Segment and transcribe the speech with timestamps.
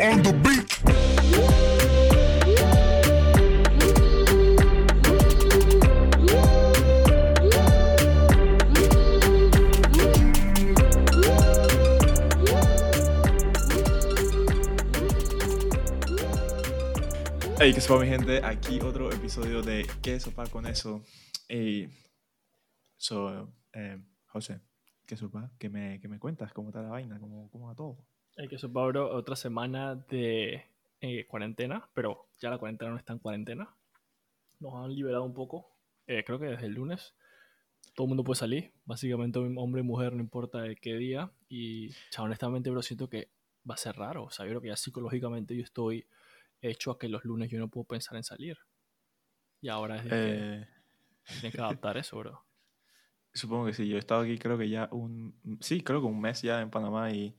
[0.00, 0.66] on the beat.
[17.58, 18.40] Hey, ¿qué sopa mi gente?
[18.42, 21.02] Aquí otro episodio de ¿Qué sopa con eso?
[21.46, 21.88] Y
[22.96, 24.62] so, eh, José,
[25.06, 25.52] ¿qué sopa?
[25.58, 26.54] ¿Qué me, qué me cuentas?
[26.54, 27.20] ¿Cómo está la vaina?
[27.20, 27.98] ¿Cómo, cómo va todo?
[28.36, 30.64] Hay que eso, Pablo, otra semana de
[31.00, 33.74] eh, cuarentena, pero ya la cuarentena no está en cuarentena.
[34.58, 35.70] Nos han liberado un poco,
[36.06, 37.14] eh, creo que desde el lunes.
[37.94, 41.30] Todo el mundo puede salir, básicamente hombre y mujer, no importa de qué día.
[41.48, 43.28] Y, chao, honestamente, bro, siento que
[43.68, 44.24] va a ser raro.
[44.24, 46.06] O sea, yo creo que ya psicológicamente yo estoy
[46.60, 48.58] hecho a que los lunes yo no puedo pensar en salir.
[49.60, 50.68] Y ahora es de que Eh,
[51.24, 52.44] tienes que adaptar eso, bro.
[53.32, 55.34] supongo que sí, yo he estado aquí creo que ya un...
[55.60, 57.34] Sí, creo que un mes ya en Panamá y,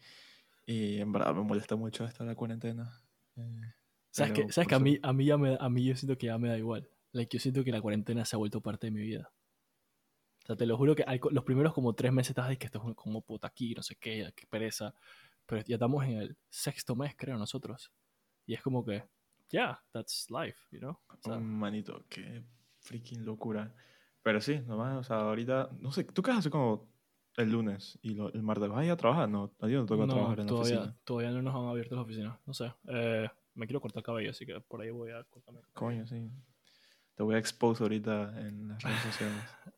[0.66, 2.92] y en verdad me molesta mucho esta la cuarentena.
[3.36, 3.74] Eh,
[4.12, 6.28] ¿Sabes, que, ¿sabes que a mí, a, mí ya me, a mí yo siento que
[6.28, 6.90] ya me da igual?
[7.14, 9.32] Like, yo siento que la cuarentena se ha vuelto parte de mi vida.
[10.44, 12.66] O sea, te lo juro que al- los primeros como tres meses estás de que
[12.66, 14.94] esto es como puta aquí, no sé qué, qué pereza.
[15.46, 17.92] Pero ya estamos en el sexto mes, creo, nosotros.
[18.46, 19.04] Y es como que,
[19.50, 20.98] yeah, that's life, you know?
[21.08, 22.44] O sea, manito, qué
[22.80, 23.74] freaking locura.
[24.24, 26.91] Pero sí, nomás, o sea, ahorita, no sé, ¿tú qué haces como
[27.38, 28.70] el lunes y lo- el martes?
[28.70, 29.30] ¿Vas a ir a trabajar?
[29.30, 30.98] No, a ti no te toca no, trabajar en la todavía, oficina.
[31.04, 32.38] todavía no nos han abierto las oficinas.
[32.46, 32.74] No sé.
[32.88, 35.62] eh, me quiero cortar el cabello, así que por ahí voy a cortarme.
[35.74, 36.30] Coño, sí.
[37.16, 39.44] Te voy a expose ahorita en las redes sociales.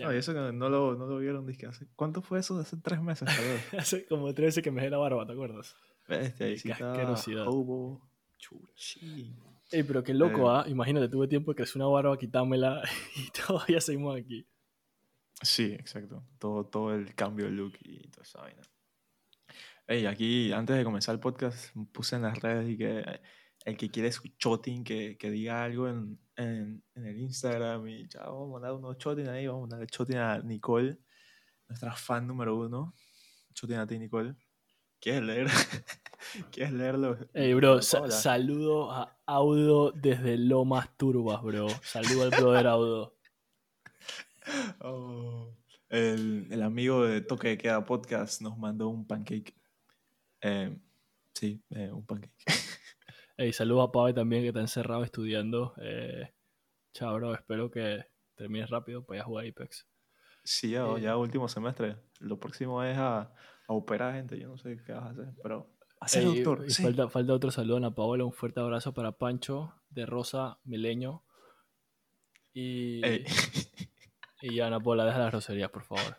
[0.00, 2.58] No, y eso que no lo, no lo vieron, dizque hace, ¿cuánto fue eso?
[2.58, 3.28] Hace tres meses.
[3.78, 5.76] Hace como tres veces que me dejé la barba, ¿te acuerdas?
[6.08, 7.46] Bestia, ahí sí asquerosidad.
[7.46, 8.02] hobo,
[8.36, 9.36] chuchi.
[9.70, 10.52] Ey, pero qué loco, Eh.
[10.52, 10.64] ¿ah?
[10.68, 12.82] Imagínate, tuve tiempo de crecer una barba, quitármela
[13.16, 14.44] y todavía seguimos aquí.
[15.42, 16.24] Sí, exacto.
[16.38, 18.62] Todo, todo el cambio de look y toda esa vaina.
[19.86, 23.20] Ey, aquí, antes de comenzar el podcast, puse en las redes y que eh,
[23.66, 28.08] el que quiere su choting, que, que diga algo en, en, en el Instagram y
[28.08, 30.98] ya vamos a mandar unos choting ahí, vamos a mandar el choting a Nicole,
[31.68, 32.94] nuestra fan número uno.
[33.52, 34.34] Choting a ti, Nicole.
[35.00, 35.46] ¿Quieres leer?
[36.50, 37.18] ¿Quieres leerlo?
[37.34, 41.68] Ey, bro, sa- saludo a Audo desde Lomas Turbas, bro.
[41.82, 43.13] Saludo al brother Audo.
[44.80, 45.54] Oh,
[45.88, 49.54] el, el amigo de Toque de Queda Podcast nos mandó un pancake.
[50.40, 50.76] Eh,
[51.32, 52.34] sí, eh, un pancake.
[53.36, 55.74] Ey, saludo a Pave también que está encerrado estudiando.
[55.80, 56.32] Eh,
[56.92, 59.86] chao, bro, espero que termines rápido para ir a jugar Apex.
[60.44, 61.00] Sí, ya, Eh.
[61.00, 61.96] ya último semestre.
[62.20, 63.32] Lo próximo es a, a
[63.72, 64.38] operar gente.
[64.38, 65.70] Yo no sé qué vas a hacer, pero
[66.14, 66.66] Ey, doctor.
[66.66, 66.82] y sí.
[66.82, 71.22] falta, falta otro saludo a Ana Paola, un fuerte abrazo para Pancho de Rosa Mileño.
[72.52, 73.00] Y,
[74.44, 76.16] y ya, Ana Paola, deja las groserías, por favor.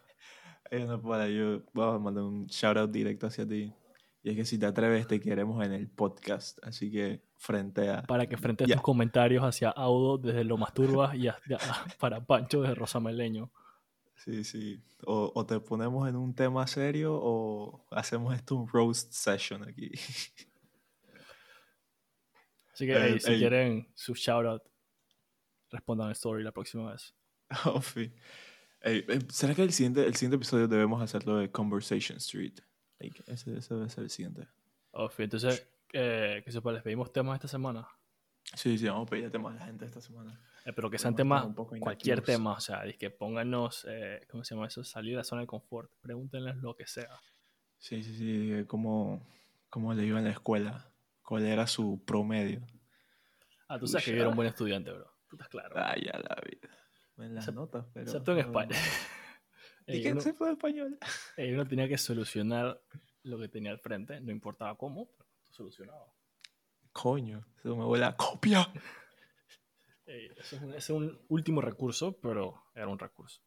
[0.72, 3.74] no, para, yo voy a mandar un shout out directo hacia ti.
[4.24, 6.58] Y es que si te atreves, te queremos en el podcast.
[6.66, 8.02] Así que frente a.
[8.04, 8.76] para que frentes Ya.
[8.76, 11.60] tus comentarios hacia Audo desde Lo Masturbas y hacia-
[12.00, 13.52] para Pancho desde Rosameleño.
[14.16, 14.82] Sí, sí.
[15.06, 19.92] O, o te ponemos en un tema serio o hacemos esto un roast session aquí.
[22.74, 24.64] Así que, si quieren su shoutout,
[25.70, 27.14] respondan el story la próxima vez.
[27.66, 28.12] Oh, sí.
[28.82, 32.60] Ey, eh, ¿Será que el siguiente, el siguiente episodio debemos hacerlo de Conversation Street?
[33.00, 34.48] Like, ese, ese debe ser el siguiente.
[34.92, 37.88] Ok, entonces, eh, que sepa, les pedimos temas esta semana.
[38.54, 40.40] Sí, sí, vamos a pedir temas a la gente esta semana.
[40.66, 41.48] Eh, pero que sean temas,
[41.80, 44.84] cualquier tema, o sea, que pónganos, eh, ¿cómo se llama eso?
[44.84, 45.92] Salir de la zona de confort.
[46.02, 47.10] Pregúntenles lo que sea.
[47.78, 48.48] Sí, sí, sí.
[48.48, 49.26] de ¿Cómo,
[49.70, 50.90] ¿Cómo le iba en la escuela?
[51.24, 52.62] ¿Cuál era su promedio?
[53.68, 55.12] Ah, tú sabes que Uy, yo era un buen estudiante, bro.
[55.28, 55.76] Tú estás claro.
[55.76, 56.70] Ah, ya la vida.
[57.18, 58.06] En las Excepto- notas, pero.
[58.06, 58.76] Excepto en España.
[59.88, 60.98] ¿Y qué se fue de español?
[61.38, 62.82] uno tenía que solucionar
[63.24, 66.06] lo que tenía al frente, no importaba cómo, pero solucionaba.
[66.92, 68.68] Coño, eso me huele a copia.
[70.06, 73.42] Ey, eso es un, ese es un último recurso, pero era un recurso.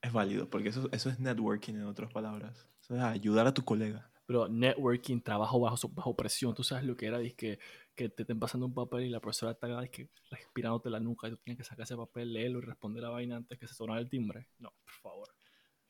[0.00, 2.66] Es válido, porque eso, eso es networking en otras palabras.
[2.80, 4.10] Eso es ayudar a tu colega.
[4.26, 7.58] Pero networking, trabajo bajo, bajo presión, tú sabes lo que era, que,
[7.98, 11.32] que te estén pasando un papel y la profesora está dizque, respirándote la nuca y
[11.32, 14.00] tú tienes que sacar ese papel, leerlo y responder la vaina antes que se sonara
[14.00, 14.46] el timbre.
[14.60, 15.28] No, por favor.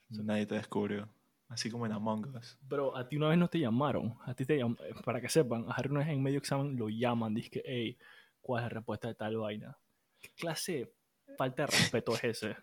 [0.08, 1.06] Nadie te descubrió.
[1.48, 2.58] Así como en Among Us.
[2.66, 4.64] Pero a ti una vez no te llamaron, a ti te eh,
[5.04, 7.98] para que sepan, a Harry una vez en medio examen lo llaman, dice que, hey,
[8.40, 9.78] ¿cuál es la respuesta de tal vaina?
[10.18, 10.94] ¿Qué clase de
[11.36, 12.56] falta de respeto es ese?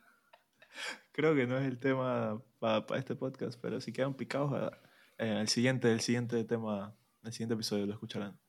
[1.11, 4.71] Creo que no es el tema para este podcast, pero si quedan picados,
[5.19, 8.39] eh, el, siguiente, el siguiente tema, el siguiente episodio lo escucharán.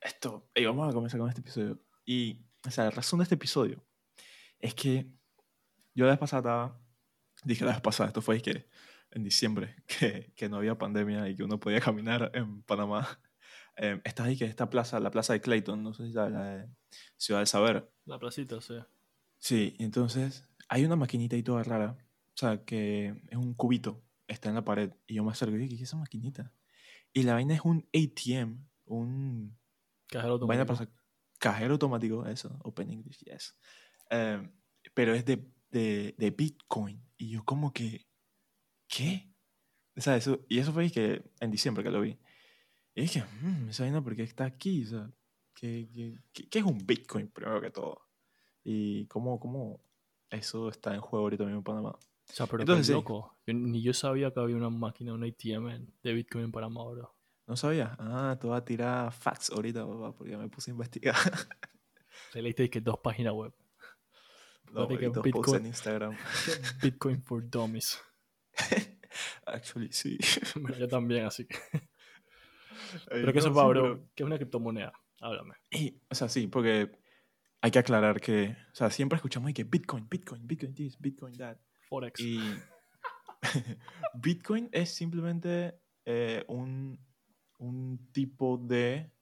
[0.00, 1.80] Esto, y vamos a comenzar con este episodio.
[2.04, 3.84] Y, o sea, la razón de este episodio
[4.60, 5.10] es que
[5.94, 6.80] yo la vez pasada estaba,
[7.44, 8.68] dije la vez pasada, esto fue que
[9.10, 13.20] en diciembre, que, que no había pandemia y que uno podía caminar en Panamá.
[13.76, 16.68] eh, ahí que esta plaza, la plaza de Clayton, no sé si sabes, la de
[17.16, 17.90] Ciudad del Saber.
[18.04, 18.74] La placita, sí.
[19.38, 24.48] Sí, entonces hay una maquinita ahí toda rara, o sea, que es un cubito, está
[24.48, 26.52] en la pared, y yo me acerco y digo, ¿qué es esa maquinita?
[27.12, 29.57] Y la vaina es un ATM, un
[30.08, 30.66] Cajero automático.
[30.74, 30.90] para
[31.38, 33.56] cajero automático, eso, Open English, yes.
[34.10, 34.48] Eh,
[34.94, 38.06] pero es de, de, de Bitcoin, y yo como que,
[38.88, 39.32] ¿qué?
[39.96, 42.18] O sea, eso, y eso fue que en diciembre que lo vi.
[42.94, 44.84] Y dije, "Mm, esa vaina, ¿por qué está aquí?
[44.84, 45.10] O sea,
[45.54, 45.88] ¿qué,
[46.32, 48.00] qué, qué- es un Bitcoin primero que todo?
[48.64, 49.80] Y cómo, cómo
[50.30, 51.90] eso está en juego ahorita mismo en Panamá.
[51.90, 52.92] O sea, pero Entonces, qué sí.
[52.92, 53.38] loco.
[53.46, 57.14] Yo- ni yo sabía que había una máquina, un ATM de Bitcoin en Panamá, bro.
[57.48, 57.96] ¿No sabía?
[57.98, 61.16] Ah, te voy a tirar facts ahorita, papá, porque me puse a investigar.
[62.32, 63.54] Te leíste que dos páginas web.
[64.70, 66.16] No, que dos posts Bitcoin- en Instagram.
[66.82, 67.98] Bitcoin for Dummies.
[69.46, 70.18] Actually, sí.
[70.56, 71.56] Bueno, yo también, así que.
[73.08, 74.92] Pero que eso no, va, sí, pero- ¿Qué es una criptomoneda?
[75.20, 75.54] Háblame.
[75.70, 76.92] Y, o sea, sí, porque
[77.62, 81.56] hay que aclarar que, o sea, siempre escuchamos que Bitcoin, Bitcoin, Bitcoin this, Bitcoin that.
[81.88, 82.20] Forex.
[82.20, 82.38] Y
[84.14, 87.00] Bitcoin es simplemente eh, un,
[87.58, 89.12] un tipo de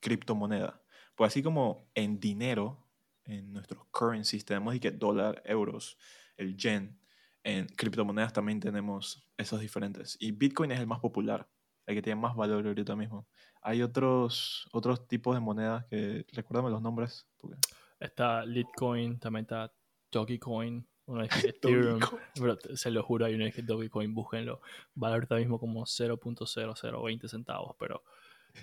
[0.00, 0.82] criptomoneda.
[1.14, 2.86] Pues así como en dinero,
[3.24, 5.98] en nuestros currencies tenemos y que dólar, euros,
[6.36, 6.98] el yen,
[7.42, 10.16] en criptomonedas también tenemos esos diferentes.
[10.20, 11.48] Y Bitcoin es el más popular,
[11.86, 13.28] el que tiene más valor ahorita mismo.
[13.62, 17.26] Hay otros, otros tipos de monedas que, recuérdame los nombres.
[17.36, 17.56] Porque...
[17.98, 19.72] Está Litecoin, también está
[20.10, 20.86] Dogecoin.
[21.06, 22.00] Una vez que Ethereum.
[22.74, 24.60] Se lo juro, hay una vez que Dogecoin, búsquenlo.
[24.94, 28.02] Vale ahorita mismo como 0.0020 centavos, pero.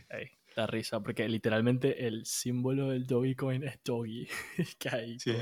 [0.10, 4.28] Hey, da risa, porque literalmente el símbolo del Dogecoin es Doge.
[4.80, 5.20] que hay.
[5.20, 5.34] Sí.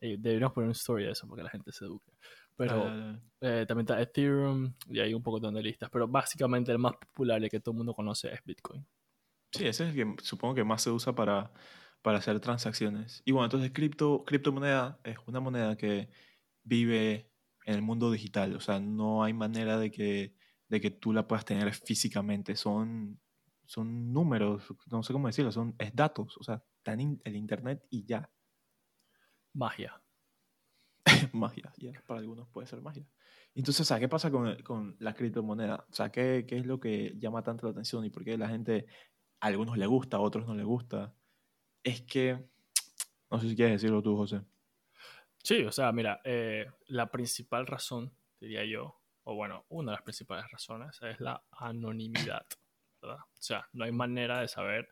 [0.00, 2.12] deberíamos poner una story de eso para que la gente se eduque.
[2.56, 5.90] Pero Ah, eh, también está Ethereum y hay un poco de listas.
[5.90, 8.86] Pero básicamente el más popular y el que todo el mundo conoce es Bitcoin.
[9.52, 11.52] Sí, ese es el que supongo que más se usa para,
[12.06, 13.20] para hacer transacciones.
[13.24, 16.08] Y bueno, entonces cripto, criptomoneda es una moneda que
[16.62, 17.32] vive
[17.64, 18.54] en el mundo digital.
[18.54, 20.32] O sea, no hay manera de que,
[20.68, 22.54] de que tú la puedas tener físicamente.
[22.54, 23.18] Son,
[23.64, 26.36] son números, no sé cómo decirlo, son, es datos.
[26.38, 28.30] O sea, está en el internet y ya.
[29.52, 30.00] Magia.
[31.32, 33.04] magia, ya, para algunos puede ser magia.
[33.52, 35.84] Entonces, sea, ¿qué pasa con, con la criptomoneda?
[35.90, 38.48] O sea, ¿qué, ¿qué es lo que llama tanto la atención y por qué la
[38.48, 38.86] gente,
[39.40, 41.12] a algunos le gusta, a otros no le gusta?
[41.86, 42.36] Es que,
[43.30, 44.42] no sé si quieres decirlo tú, José.
[45.40, 50.02] Sí, o sea, mira, eh, la principal razón, diría yo, o bueno, una de las
[50.02, 52.44] principales razones es la anonimidad,
[53.00, 53.20] ¿verdad?
[53.20, 54.88] O sea, no hay manera de saber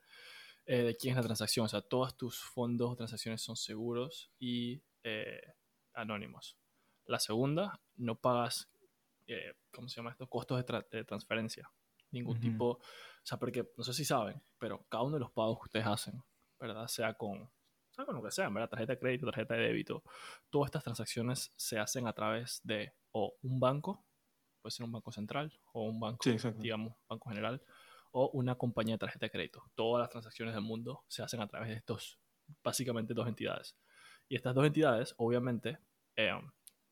[0.66, 1.66] eh, de quién es la transacción.
[1.66, 5.42] O sea, todos tus fondos o transacciones son seguros y eh,
[5.94, 6.56] anónimos.
[7.06, 8.70] La segunda, no pagas,
[9.72, 10.28] ¿cómo se llama esto?
[10.28, 11.68] Costos de, tra- de transferencia.
[12.12, 12.80] Ningún tipo, o
[13.24, 16.22] sea, porque no sé si saben, pero cada uno de los pagos que ustedes hacen,
[16.66, 16.86] ¿verdad?
[16.88, 17.50] Sea con,
[17.90, 18.68] sea con lo que sea, ¿verdad?
[18.70, 20.02] Tarjeta de crédito, tarjeta de débito,
[20.50, 24.04] todas estas transacciones se hacen a través de o un banco,
[24.62, 27.62] puede ser un banco central, o un banco, Sí, digamos, banco general,
[28.12, 29.70] o una compañía de tarjeta de crédito.
[29.74, 32.18] Todas las transacciones del mundo se hacen a través de estos,
[32.62, 33.76] básicamente dos entidades.
[34.28, 35.78] Y estas dos entidades, obviamente,
[36.16, 36.32] eh,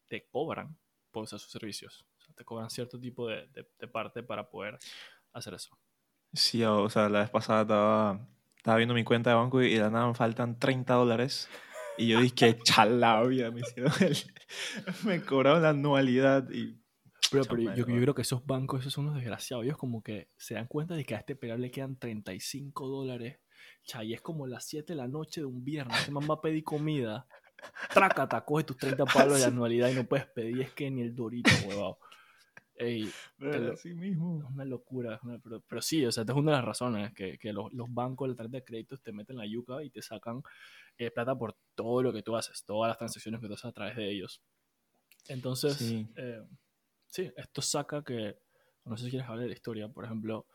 [0.08, 0.76] te cobran
[1.10, 2.06] por usar sus servicios.
[2.18, 4.78] O sea, te cobran cierto tipo de, de- de parte para poder
[5.32, 5.76] hacer eso.
[6.34, 8.26] Sí, o sea, la vez pasada estaba,
[8.62, 11.48] estaba viendo mi cuenta de banco y de la nada me faltan 30 dólares.
[11.98, 14.16] Y yo dije, chalabia, me hicieron el-
[15.04, 16.80] me cobraron la anualidad y...
[17.32, 19.64] Pero, pero yo, creo que esos bancos, esos son unos desgraciados.
[19.64, 23.40] Ellos como que se dan cuenta de que a este pelado le quedan 35 dólares.
[23.84, 25.98] Cha, y es como las 7 de la noche de un viernes.
[26.02, 27.26] Ese man va a pedir comida.
[27.92, 30.60] Trácata, coge tus 30 palos de anualidad y no puedes pedir.
[30.60, 31.98] Es que ni el dorito, huevado.
[32.82, 33.04] Ey,
[33.38, 34.38] Pero así mismo.
[34.38, 35.18] es una locura.
[35.22, 37.72] una- pero, pero sí, o sea, esta es una de las razones que, que los,
[37.72, 40.42] los bancos, la tarjeta de crédito, te meten la yuca y te sacan
[40.98, 43.72] eh, plata por todo lo que tú haces, todas las transacciones que tú haces a
[43.72, 44.42] través de ellos.
[45.28, 46.08] Entonces, Sí.
[46.16, 46.42] eh,
[47.06, 48.38] sí, esto saca que,
[48.84, 50.46] no sé si quieres hablar de la historia, por ejemplo,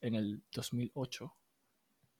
[0.00, 1.34] en el 2008,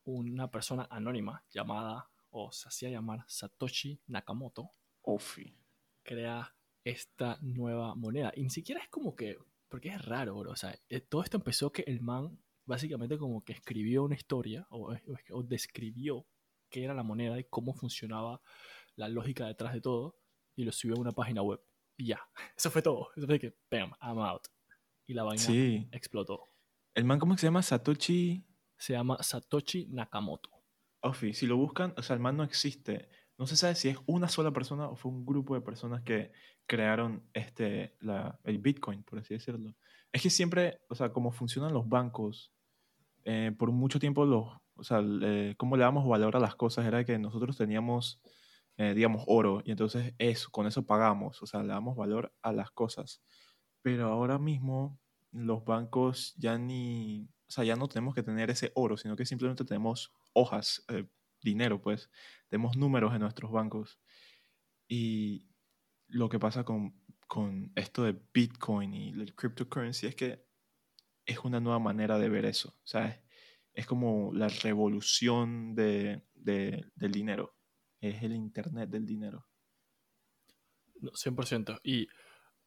[0.05, 4.71] una persona anónima llamada, o se hacía llamar Satoshi Nakamoto,
[5.02, 5.55] Ofi.
[6.02, 8.33] crea esta nueva moneda.
[8.35, 10.53] Y ni siquiera es como que, porque es raro, bro.
[10.53, 14.67] O sea, eh, todo esto empezó que el man básicamente como que escribió una historia
[14.71, 14.95] o,
[15.43, 16.27] describió
[16.69, 18.41] qué era la moneda y cómo funcionaba
[18.95, 20.21] la lógica detrás de todo
[20.55, 21.61] y lo subió a una página web.
[21.97, 22.21] Y ya,
[22.57, 23.09] eso fue todo.
[23.17, 24.47] Eso fue que, bam, I'm out.
[25.07, 25.89] Y la vaina Sí.
[25.91, 26.47] explotó.
[26.95, 27.63] El man, ¿cómo se llama?
[27.63, 28.47] Satoshi
[28.77, 30.51] Se llama Satoshi Nakamoto.
[31.03, 31.33] Ofi.
[31.35, 33.09] Si lo buscan, o sea, el man no existe.
[33.39, 36.31] No se sabe si es una sola persona o fue un grupo de personas que
[36.71, 39.75] crearon este, la, el Bitcoin, por así decirlo.
[40.12, 42.53] Es que siempre, o sea, como funcionan los bancos,
[43.25, 44.47] eh, por mucho tiempo los,
[44.77, 45.03] o sea,
[45.57, 48.21] cómo le damos valor a las cosas era que nosotros teníamos,
[48.77, 52.53] eh, digamos, oro y entonces eso, con eso pagamos, o sea, le damos valor a
[52.53, 53.21] las cosas.
[53.83, 54.97] Pero ahora mismo
[55.33, 59.27] los bancos ya ni, o sea, ya no tenemos que tener ese oro, sino que
[59.27, 61.05] simplemente tenemos hojas, eh,
[61.43, 62.11] dinero, pues,
[62.49, 63.99] tenemos números en nuestros bancos.
[64.87, 65.50] Y
[66.11, 66.95] lo que pasa con,
[67.26, 70.45] con esto de Bitcoin y el cryptocurrency es que
[71.26, 72.71] es una nueva manera de ver eso.
[72.71, 73.23] O sea,
[73.73, 77.55] es, como la revolución de, de- del dinero.
[78.00, 79.47] Es el Internet del dinero.
[81.00, 81.81] No, 100%.
[81.83, 82.09] Y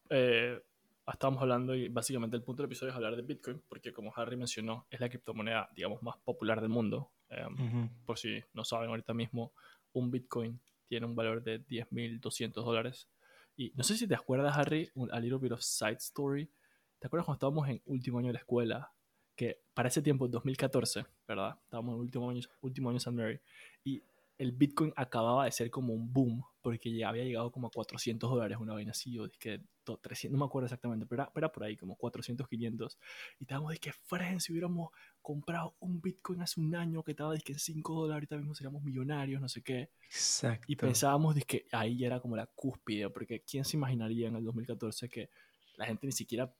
[0.09, 0.61] eh,
[1.07, 4.37] estábamos hablando, y básicamente el punto del episodio es hablar de Bitcoin, porque como Harry
[4.37, 7.11] mencionó, es la criptomoneda, digamos, más popular del mundo.
[7.29, 9.53] Em, por si no saben ahorita mismo,
[9.93, 13.09] un Bitcoin tiene un valor de 10.200 dólares.
[13.55, 16.51] Y no sé si te acuerdas, Harry, un, a little bit of side story.
[16.99, 18.91] ¿Te acuerdas cuando estábamos en último año de la escuela?
[19.35, 21.57] Que para ese tiempo, 2014, ¿verdad?
[21.63, 23.11] Estábamos en último año, último año St.
[23.11, 23.39] Mary.
[23.83, 24.03] Y
[24.43, 28.29] el Bitcoin acababa de ser como un boom, porque ya había llegado como a 400
[28.29, 29.61] dólares, una vaina así, o que
[30.01, 32.97] 300, no me acuerdo exactamente, pero era, era por ahí, como 400, 500.
[33.39, 34.89] Y estábamos de que, Fren, si hubiéramos
[35.21, 38.53] comprado un Bitcoin hace un año que estaba de que en 5 dólares, ahorita mismo
[38.53, 39.91] seríamos millonarios, no sé qué.
[40.09, 40.65] Exacto.
[40.67, 44.35] Y pensábamos de que ahí ya era como la cúspide, porque ¿quién se imaginaría en
[44.35, 45.29] el 2014 que
[45.77, 46.53] la gente ni siquiera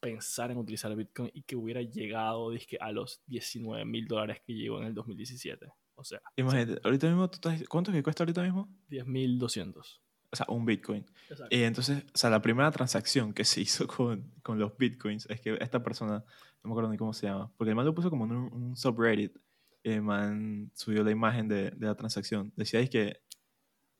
[0.00, 4.54] pensara en utilizar Bitcoin y que hubiera llegado dizque, a los 19 mil dólares que
[4.54, 5.70] llegó en el 2017?
[6.00, 8.68] O sea, Imagínate, ahorita mismo, tú estás- ¿cuánto que cuesta ahorita mismo?
[8.88, 10.00] 10.200.
[10.30, 11.04] O sea, un Bitcoin.
[11.30, 11.54] Exacto.
[11.56, 15.40] Y entonces, o sea, la primera transacción que se hizo con, con los Bitcoins es
[15.40, 16.18] que esta persona,
[16.62, 18.52] no me acuerdo ni cómo se llama, porque el man lo puso como en un,
[18.52, 19.36] un subreddit.
[19.82, 22.52] El man subió la imagen de, de la transacción.
[22.56, 23.22] Decía es que,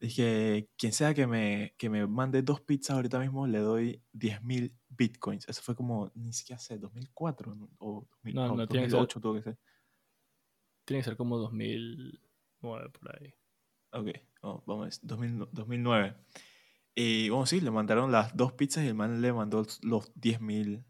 [0.01, 4.73] dije, quien sea que me, que me mande dos pizzas ahorita mismo, le doy 10.000
[4.89, 5.49] Bitcoins.
[5.49, 7.71] Eso fue como, ni siquiera sé, 2004 ¿no?
[7.79, 9.59] o 2000 No, no, no, tiene que ser- 2008 tuvo que ser.
[10.89, 13.35] Tiene que ser como 2009 por ahí.
[13.93, 14.09] Ok,
[14.41, 16.17] oh, vamos a ver, 2000 2009.
[16.95, 20.83] Y bueno, sí, le mandaron las dos pizzas y el man le mandó los 10.000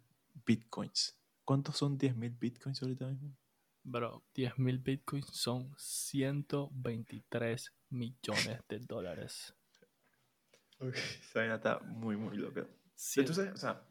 [0.47, 1.19] bitcoins.
[1.45, 3.37] ¿Cuántos son 10.000 bitcoins ahorita mismo?
[3.83, 9.53] Bro, 10.000 bitcoins son 123 millones de dólares.
[10.79, 12.65] Esa vaina está muy, muy loca.
[13.17, 13.85] Entonces, o sea,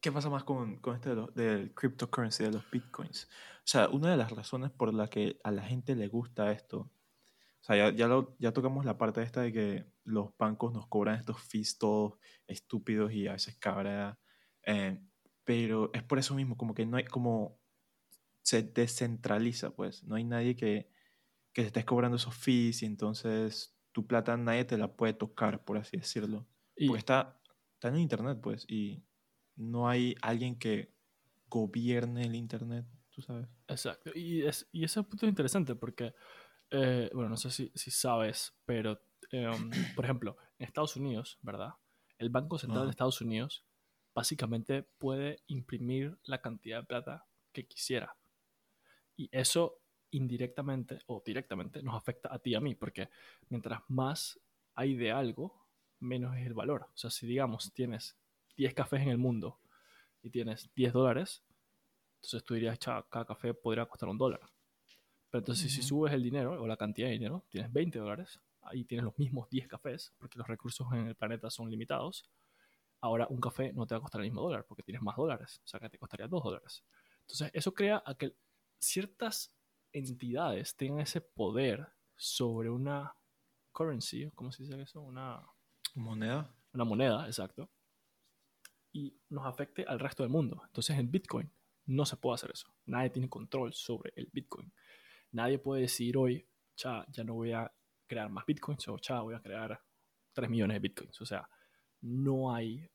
[0.00, 3.26] ¿qué pasa más con, con este de los- del cryptocurrency, de los bitcoins?
[3.58, 6.78] O sea, una de las razones por la que a la gente le gusta esto,
[6.80, 10.88] o sea, ya, ya, lo- ya tocamos la parte esta de que los bancos nos
[10.88, 12.14] cobran estos fees todos
[12.46, 14.20] estúpidos y a veces cabra,
[14.66, 15.00] eh,
[15.44, 17.60] pero es por eso mismo, como que no hay, como
[18.42, 20.88] se descentraliza, pues, no hay nadie que,
[21.52, 25.64] que te estés cobrando esos fees y entonces tu plata nadie te la puede tocar,
[25.64, 26.48] por así decirlo.
[26.76, 27.42] y, Porque está,
[27.74, 29.04] está en internet, pues, y
[29.60, 30.94] no hay alguien que
[31.48, 33.48] gobierne el internet, tú sabes.
[33.68, 34.10] exacto.
[34.14, 36.14] Y, es, y ese punto es interesante porque,
[36.70, 39.00] eh, bueno, no sé si, si sabes, pero,
[39.30, 41.74] em, por ejemplo, en Estados Unidos, ¿verdad?
[42.18, 42.90] El Banco Central de.
[42.90, 43.64] Estados Unidos
[44.14, 48.16] básicamente puede imprimir la cantidad de plata que quisiera.
[49.16, 53.10] Y eso indirectamente o directamente nos afecta a ti y a mí, porque
[53.48, 54.40] mientras más
[54.74, 55.66] hay de algo,
[56.00, 56.88] menos es el valor.
[56.94, 58.19] O sea, si digamos tienes
[58.60, 59.58] 10 cafés en el mundo
[60.20, 61.42] y tienes 10 dólares,
[62.16, 64.40] entonces tú dirías, "Cha, cada café podría costar un dólar.
[65.30, 68.84] Pero entonces si subes el dinero o la cantidad de dinero, tienes 20 dólares, ahí
[68.84, 72.28] tienes los mismos 10 cafés, porque los recursos en el planeta son limitados.
[73.00, 75.62] Ahora un café no te va a costar el mismo dólar, porque tienes más dólares,
[75.64, 76.84] o sea que te costaría 2 dólares.
[77.20, 78.36] Entonces eso crea a que
[78.78, 79.54] ciertas
[79.90, 83.16] entidades tengan ese poder sobre una
[83.72, 85.00] currency, ¿cómo se dice eso?
[85.00, 85.42] Una,
[85.94, 86.54] ¿Moneda?
[86.74, 87.70] una moneda, exacto,
[88.92, 90.62] y nos afecte al resto del mundo.
[90.66, 91.50] Entonces en Bitcoin
[91.86, 92.72] no se puede hacer eso.
[92.86, 94.72] Nadie tiene control sobre el Bitcoin.
[95.32, 97.70] Nadie puede decir hoy, cha, ya no voy a
[98.06, 99.80] crear más Bitcoins o cha, voy a crear
[100.32, 101.20] 3 millones de Bitcoins.
[101.20, 101.48] O sea,
[102.02, 102.88] no hay,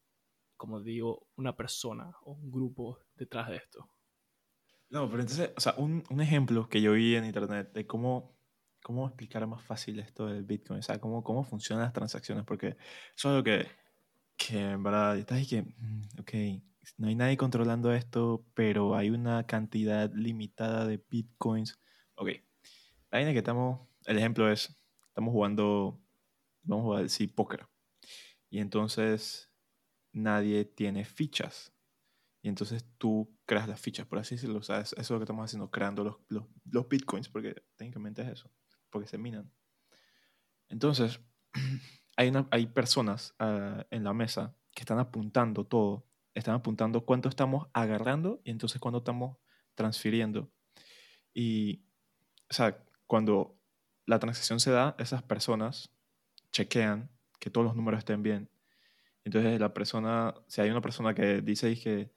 [0.58, 3.90] como digo, una persona o un grupo detrás de esto.
[4.90, 8.38] No, pero entonces, o sea, un, un ejemplo que yo vi en internet de cómo,
[8.82, 12.78] cómo explicar más fácil esto del Bitcoin, o sea, cómo, cómo funcionan las transacciones, porque
[13.16, 13.68] eso es lo que,
[14.38, 16.32] que en verdad, estás ahí que, mm, ok,
[16.98, 21.80] no hay nadie controlando esto, pero hay una cantidad limitada de Bitcoins.
[22.16, 22.30] Ok,
[23.12, 24.78] la vaina que estamos, el ejemplo es,
[25.08, 26.02] estamos jugando,
[26.64, 27.68] vamos a sí, póker,
[28.50, 29.52] y entonces
[30.14, 31.74] nadie tiene fichas.
[32.44, 34.60] Y entonces tú creas las fichas, por así decirlo.
[34.60, 37.56] O sea, es- eso es lo que estamos haciendo, creando los, los, los bitcoins, porque
[37.78, 38.52] técnicamente es eso,
[38.92, 39.52] porque se minan.
[40.70, 41.20] Entonces,
[42.16, 47.68] hay, hay personas ah, en la mesa que están apuntando todo, están apuntando cuánto estamos
[47.74, 49.38] agarrando y entonces cuánto estamos
[49.74, 50.52] transfiriendo.
[51.34, 51.84] Y,
[52.50, 53.58] o sea, cuando
[54.06, 55.92] la transacción se da, esas personas
[56.52, 58.50] chequean que todos los números estén bien.
[59.24, 62.12] Entonces, la persona, si hay una persona que dice que,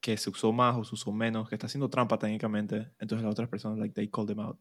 [0.00, 3.32] que se usó más o se usó menos, que está haciendo trampa técnicamente, entonces las
[3.32, 4.58] otras personas, like, they call them out.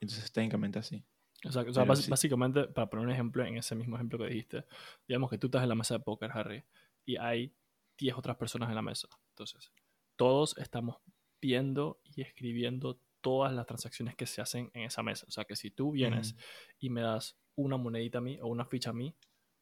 [0.00, 1.04] Entonces, técnicamente así.
[1.44, 2.10] O sea, o sea, Pero bas- sí.
[2.10, 4.64] básicamente, para poner un ejemplo, en ese mismo ejemplo que dijiste,
[5.08, 6.64] digamos que tú estás en la mesa de póker, Harry,
[7.04, 7.52] y hay
[7.98, 9.08] 10 otras personas en la mesa.
[9.30, 9.72] Entonces,
[10.16, 10.96] todos estamos
[11.40, 15.26] viendo y escribiendo todas las transacciones que se hacen en esa mesa.
[15.28, 16.34] O sea, que si tú vienes
[16.78, 19.14] y me das una monedita a mí o una ficha a mí,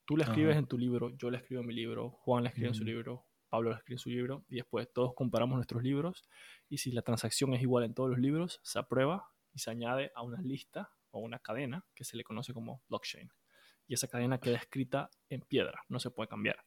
[0.04, 2.68] tú la escribes en tu libro, yo la escribo en mi libro, Juan la escribe
[2.68, 6.24] en su libro, Pablo la escribe en su libro, y después todos comparamos nuestros libros,
[6.68, 10.12] y si la transacción es igual en todos los libros, se aprueba y se añade
[10.14, 13.30] a una lista o una cadena que se le conoce como blockchain.
[13.86, 16.64] Y esa cadena queda escrita en piedra, no se puede cambiar.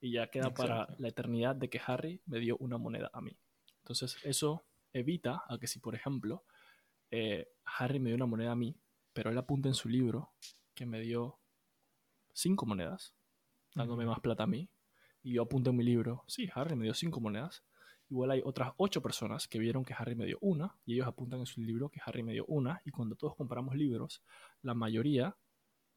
[0.00, 3.38] Y ya queda para la eternidad de que Harry me dio una moneda a mí.
[3.78, 6.44] Entonces eso evita a que si, por ejemplo,
[7.10, 8.76] eh, Harry me dio una moneda a mí,
[9.12, 10.32] pero él apunta en su libro
[10.74, 11.38] que me dio
[12.32, 13.14] cinco monedas,
[13.74, 14.70] dándome más plata a mí,
[15.22, 17.64] y yo apunto en mi libro, sí, Harry me dio cinco monedas,
[18.12, 21.40] igual hay otras ocho personas que vieron que Harry me dio una, y ellos apuntan
[21.40, 24.22] en su libro que Harry me dio una, y cuando todos comparamos libros,
[24.60, 25.34] la mayoría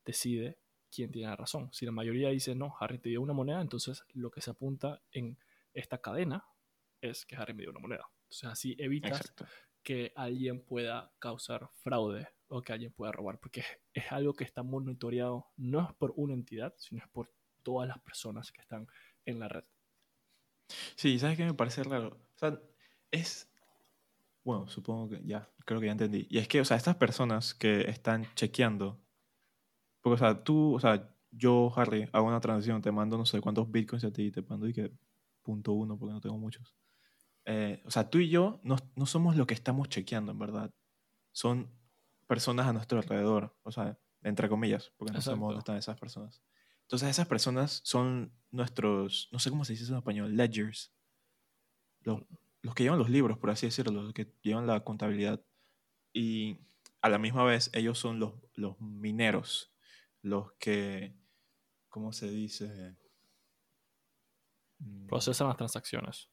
[0.06, 0.58] decide
[0.90, 1.70] quién tiene la razón.
[1.74, 5.02] Si la mayoría dice, no, Harry te dio una moneda, entonces lo que se apunta
[5.12, 5.38] en
[5.74, 6.46] esta cadena
[7.02, 8.10] es que Harry me dio una moneda.
[8.24, 9.46] Entonces así evitas Exacto.
[9.84, 14.46] que alguien pueda causar fraude o que alguien pueda robar, porque es, es algo que
[14.46, 17.30] está monitoreado no es por una entidad, sino es por
[17.62, 18.88] todas las personas que están
[19.26, 19.66] en la red.
[20.96, 22.18] Sí, ¿sabes qué me parece raro?
[22.36, 22.60] O sea,
[23.12, 23.50] es...
[24.44, 26.28] Bueno, supongo que ya, creo que ya entendí.
[26.30, 29.02] Y es que, o sea, estas personas que están chequeando,
[30.02, 33.42] porque, o sea, tú, o sea, yo, Harry, hago una transacción, te mando no sé
[33.42, 34.92] cuántos bitcoins a ti, te mando y que
[35.42, 36.76] punto uno, porque no tengo muchos.
[37.46, 40.72] Eh, o sea, tú y yo no, no somos lo que estamos chequeando, en verdad.
[41.32, 41.70] Son
[42.28, 45.72] personas a nuestro alrededor, o sea, entre comillas, porque no sabemos dónde Exacto.
[45.72, 46.42] están esas personas.
[46.86, 50.94] Entonces, esas personas son nuestros, no sé cómo se dice en español, ledgers.
[52.02, 52.22] Los,
[52.62, 55.44] los que llevan los libros, por así decirlo, los que llevan la contabilidad.
[56.14, 56.60] Y
[57.02, 59.74] a la misma vez, ellos son los, los mineros,
[60.22, 61.16] los que,
[61.90, 62.96] ¿cómo se dice?
[65.08, 66.30] Procesan las transacciones.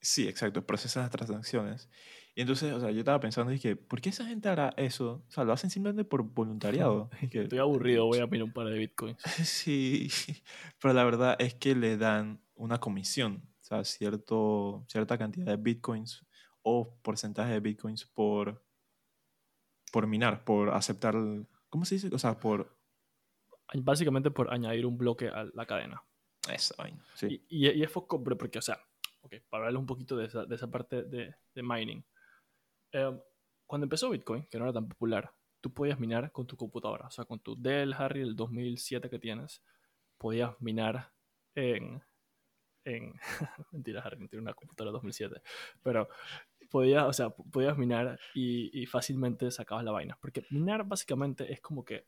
[0.00, 1.88] Sí, exacto, procesan las transacciones.
[2.34, 5.24] Y entonces, o sea, yo estaba pensando, dije, ¿por qué esa gente hará eso?
[5.28, 7.10] O sea, lo hacen simplemente por voluntariado.
[7.32, 9.20] Estoy aburrido, voy a mirar un par de bitcoins.
[9.44, 10.08] Sí,
[10.80, 15.56] pero la verdad es que le dan una comisión, o sea, cierto, cierta cantidad de
[15.56, 16.24] bitcoins
[16.62, 18.64] o porcentaje de bitcoins por,
[19.92, 22.10] por minar, por aceptar, el- ¿cómo se dice?
[22.12, 22.78] O sea, por
[23.72, 26.02] Básicamente por añadir un bloque a la cadena.
[26.76, 27.04] vaina.
[27.14, 27.44] Sí.
[27.48, 27.90] Y, y- y es
[28.24, 28.78] pero porque, o sea,
[29.22, 32.04] ok, para hablarles un poquito de esa, de parte de, de mining.
[32.92, 33.20] Eh,
[33.66, 37.06] cuando empezó Bitcoin, que no era tan popular, tú podías minar con tu computadora.
[37.06, 39.62] O sea, con tu Dell, Harry, el 2007 que tienes,
[40.18, 41.12] podías minar
[41.54, 42.02] en...
[42.84, 43.14] en
[43.72, 45.40] mentira, Harry, no tiene una computadora 2007.
[45.82, 46.08] Pero
[46.70, 50.18] podías, o sea, podías minar y, y fácilmente sacabas la vaina.
[50.20, 52.06] Porque minar básicamente es como que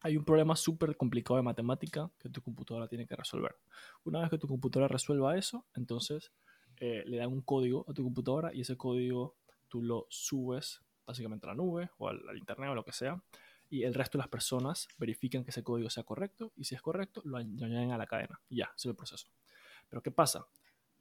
[0.00, 3.56] hay un problema súper complicado de matemática que tu computadora tiene que resolver.
[4.04, 6.32] Una vez que tu computadora resuelva eso, entonces
[6.76, 9.36] eh, le dan un código a tu computadora y ese código
[9.68, 13.22] tú lo subes básicamente a la nube o al, internet o lo que sea
[13.68, 16.82] y el resto de las personas verifican que ese código sea correcto y si es
[16.82, 19.28] correcto lo añaden a la cadena y ya, ese es el proceso.
[19.88, 20.46] Pero ¿qué pasa?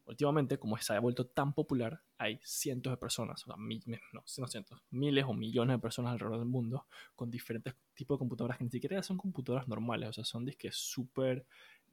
[0.07, 3.97] Últimamente, como se ha vuelto tan popular, hay cientos de personas, o sea, mi- mi-
[4.13, 8.19] no, no cientos, miles o millones de personas alrededor del mundo con diferentes tipos de
[8.19, 11.45] computadoras que ni siquiera son computadoras normales, o sea, son disques súper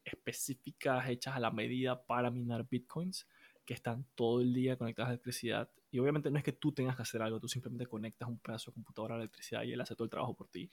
[0.04, 3.26] específicas, hechas a la medida para minar bitcoins,
[3.64, 5.70] que están todo el día conectadas a electricidad.
[5.90, 8.70] Y obviamente no es que tú tengas que hacer algo, tú simplemente conectas un pedazo
[8.70, 10.70] de computadora a la electricidad y él hace todo el trabajo por ti.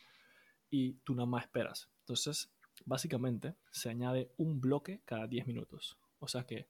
[0.70, 1.90] Y tú nada más esperas.
[2.02, 2.52] Entonces,
[2.86, 5.98] básicamente, se añade un bloque cada 10 minutos.
[6.20, 6.68] O sea que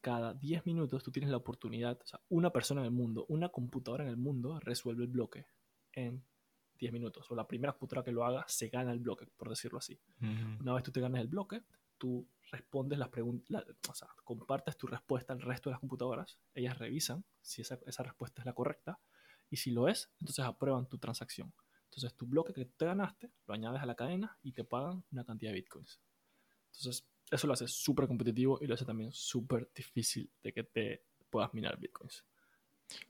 [0.00, 3.48] cada 10 minutos tú tienes la oportunidad, o sea, una persona en el mundo, una
[3.50, 5.46] computadora en el mundo resuelve el bloque
[5.92, 6.24] en
[6.78, 7.30] 10 minutos.
[7.30, 10.00] O la primera computadora que lo haga se gana el bloque, por decirlo así.
[10.60, 11.62] Una vez tú te ganas el bloque,
[11.98, 16.78] tú respondes las preguntas, o sea, compartes tu respuesta al resto de las computadoras, ellas
[16.78, 18.98] revisan si esa, esa respuesta es la correcta,
[19.50, 21.52] y si lo es, entonces aprueban tu transacción.
[21.84, 25.24] Entonces tu bloque que te ganaste, lo añades a la cadena y te pagan una
[25.24, 26.00] cantidad de bitcoins.
[26.66, 31.04] Entonces eso lo hace súper competitivo y lo hace también súper difícil de que te
[31.30, 32.24] puedas minar bitcoins.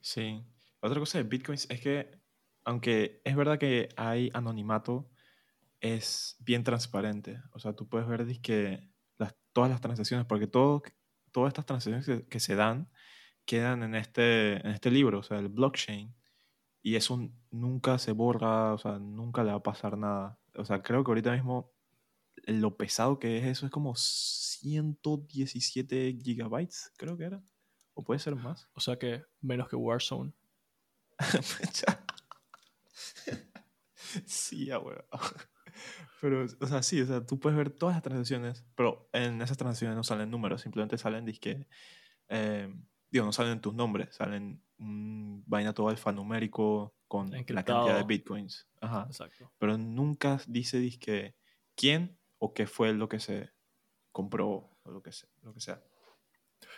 [0.00, 0.42] Sí.
[0.80, 2.20] Otra cosa de bitcoins es que,
[2.64, 5.11] aunque es verdad que hay anonimato,
[5.80, 7.40] es bien transparente.
[7.52, 10.83] O sea, tú puedes ver que las, todas las transacciones, porque todo,
[11.33, 12.90] todas estas transacciones que, que se dan
[13.44, 16.14] quedan en este, en este libro, o sea, el blockchain,
[16.83, 17.18] y eso
[17.50, 20.38] nunca se borra, o sea, nunca le va a pasar nada.
[20.54, 21.72] O sea, creo que ahorita mismo
[22.46, 27.42] lo pesado que es eso es como 117 gigabytes, creo que era.
[27.94, 28.68] O puede ser más.
[28.74, 30.33] O sea que menos que Warzone.
[34.26, 35.05] sí, ya, weón.
[36.20, 39.57] Pero, o sea, sí, o sea, tú puedes ver todas las transacciones, pero en esas
[39.57, 41.66] transacciones no salen números, simplemente salen, disque,
[42.29, 42.70] eh,
[43.11, 48.68] digo, no salen tus nombres, salen un vaina todo alfanumérico con la cantidad de bitcoins.
[48.81, 49.07] Ajá.
[49.07, 49.50] Exacto.
[49.59, 51.37] Pero nunca dice, disque,
[51.74, 53.50] quién o qué fue lo que se
[54.11, 55.31] compró o lo que sea.
[55.42, 55.81] Lo que sea.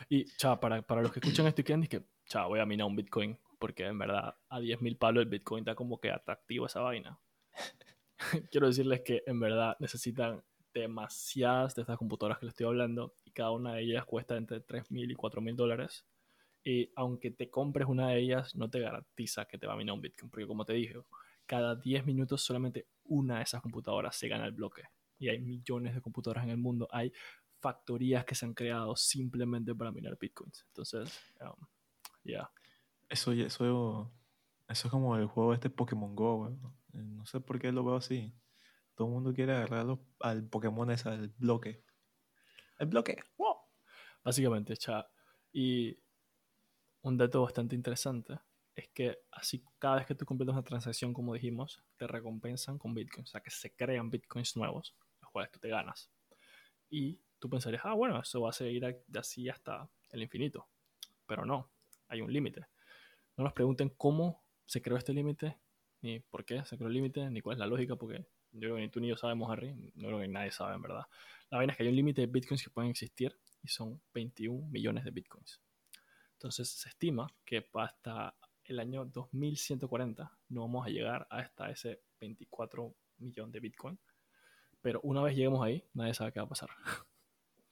[0.08, 2.86] Y, cha, para, para los que escuchan esto y quieren, que, cha, voy a minar
[2.86, 6.80] un bitcoin, porque en verdad a 10.000 palos el bitcoin está como que atractivo esa
[6.80, 7.18] vaina.
[8.50, 10.42] quiero decirles que en verdad necesitan
[10.74, 14.64] demasiadas de estas computadoras que les estoy hablando y cada una de ellas cuesta entre
[14.64, 16.06] 3.000 y 4.000 dólares.
[16.64, 19.94] Y aunque te compres una de ellas, no te garantiza que te va a minar
[19.94, 20.94] un Bitcoin, porque como te dije,
[21.44, 24.84] cada 10 minutos solamente una de esas computadoras se gana el bloque.
[25.22, 26.88] Y hay millones de computadoras en el mundo.
[26.90, 27.12] Hay
[27.60, 30.64] factorías que se han creado simplemente para minar Bitcoins.
[30.66, 31.64] Entonces, um,
[32.24, 32.50] ya.
[33.08, 34.12] Eso, eso,
[34.68, 37.94] eso es como el juego este Pokémon Go, eh, No sé por qué lo veo
[37.94, 38.34] así.
[38.96, 41.84] Todo el mundo quiere agarrar al Pokémon ese, al bloque.
[42.80, 43.22] El bloque.
[43.38, 43.58] ¡Wow!
[44.24, 45.08] Básicamente, cha.
[45.52, 45.96] Y
[47.02, 48.40] un dato bastante interesante
[48.74, 52.92] es que así cada vez que tú completas una transacción, como dijimos, te recompensan con
[52.92, 53.30] bitcoins.
[53.30, 54.96] O sea, que se crean bitcoins nuevos,
[55.32, 56.10] cuales tú te ganas.
[56.88, 60.68] Y tú pensarías, ah, bueno, eso va a seguir así hasta el infinito.
[61.26, 61.70] Pero no,
[62.08, 62.66] hay un límite.
[63.36, 65.58] No nos pregunten cómo se creó este límite,
[66.02, 68.76] ni por qué se creó el límite, ni cuál es la lógica, porque yo creo
[68.76, 69.74] que ni tú ni yo sabemos, Harry.
[69.94, 71.06] No creo que nadie sabe, en verdad.
[71.50, 74.68] La vaina es que hay un límite de bitcoins que pueden existir y son 21
[74.68, 75.60] millones de bitcoins.
[76.34, 82.94] Entonces se estima que hasta el año 2140 no vamos a llegar hasta ese 24
[83.18, 83.98] millón de bitcoin.
[84.82, 86.68] Pero una vez lleguemos ahí, nadie sabe qué va a pasar.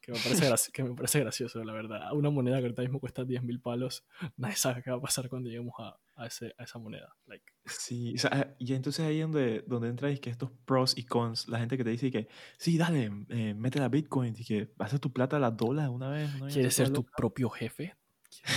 [0.01, 2.12] que, me parece que me parece gracioso, la verdad.
[2.12, 4.05] Una moneda que ahorita mismo cuesta 10 mil palos,
[4.37, 7.14] nadie sabe qué va a pasar cuando lleguemos a, a, ese, a esa moneda.
[7.27, 7.44] Like.
[7.66, 11.49] Sí, o sea, y entonces ahí donde, donde entra es que estos pros y cons,
[11.49, 15.01] la gente que te dice que, sí, dale, eh, mete la Bitcoin y que haces
[15.01, 16.35] tu plata a las dólares una vez.
[16.37, 16.46] ¿no?
[16.49, 17.96] ¿Quieres ser tu propio jefe?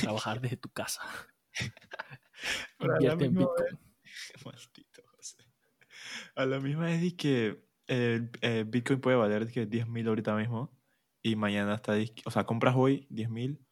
[0.02, 1.02] trabajar desde tu casa.
[2.80, 3.80] Invierte en Bitcoin.
[4.46, 5.38] Maldito José.
[6.36, 8.30] A la misma vez que el,
[8.68, 10.72] Bitcoin puede valer que 10 mil ahorita mismo
[11.22, 13.66] y mañana está, o sea, compras hoy 10 mil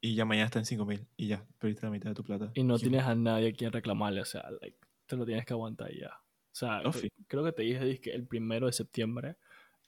[0.00, 2.50] y ya mañana está en 5 mil y ya, perdiste la mitad de tu plata.
[2.54, 5.52] Y no tienes a nadie a quien reclamarle, o sea, like, te lo tienes que
[5.52, 6.08] aguantar ya.
[6.08, 6.82] O sea,
[7.26, 9.36] creo que te dije que el primero de septiembre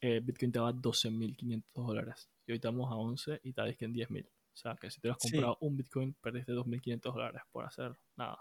[0.00, 2.30] eh, Bitcoin te va a 12.500 dólares.
[2.46, 4.26] Y hoy estamos a 11 y está que en 10.000.
[4.26, 8.38] O sea, que si te has comprado un Bitcoin, perdiste 2.500 dólares por hacer nada.